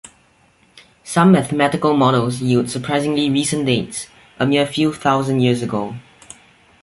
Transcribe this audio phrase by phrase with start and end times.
[1.03, 4.07] Some mathematical models yield surprisingly recent dates,
[4.39, 5.93] a mere few thousand years ago.